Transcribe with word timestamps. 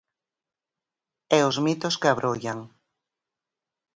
E 1.37 1.39
os 1.49 1.57
mitos 1.65 1.95
que 2.01 2.09
abrollan. 2.09 2.59